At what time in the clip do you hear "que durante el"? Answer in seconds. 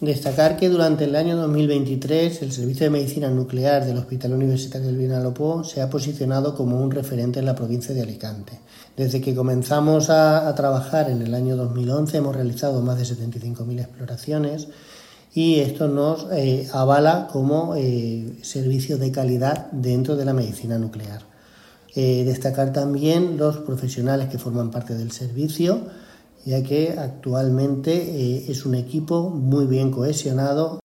0.56-1.16